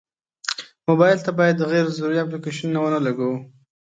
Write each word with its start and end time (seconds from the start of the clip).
موبایل 0.87 1.19
ته 1.25 1.31
باید 1.39 1.67
غیر 1.71 1.87
ضروري 1.97 2.17
اپلیکیشنونه 2.21 2.79
ونه 2.81 2.99
لګوو. 3.05 3.35